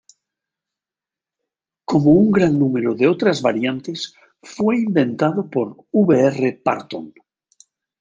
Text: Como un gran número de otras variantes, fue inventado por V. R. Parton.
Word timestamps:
Como 1.89 2.09
un 2.23 2.31
gran 2.37 2.57
número 2.57 2.95
de 2.95 3.07
otras 3.07 3.43
variantes, 3.43 4.15
fue 4.41 4.77
inventado 4.77 5.47
por 5.47 5.85
V. 5.91 6.19
R. 6.35 6.59
Parton. 6.65 7.13